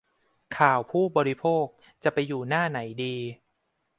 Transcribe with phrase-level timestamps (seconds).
[0.57, 1.65] ข่าวผู้บริโภค
[2.03, 3.15] จะไปอยู่หน้าไหนดี?